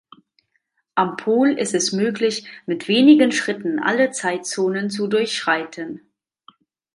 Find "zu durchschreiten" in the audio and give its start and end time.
4.89-6.11